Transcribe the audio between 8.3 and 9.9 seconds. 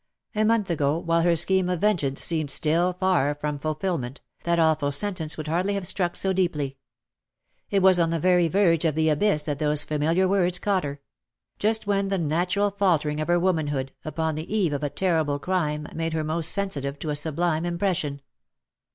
verge of the abyss that those